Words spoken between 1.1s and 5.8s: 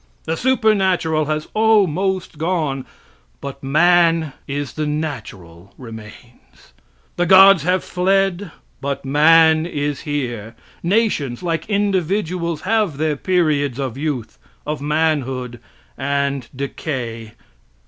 has almost gone, but man is the natural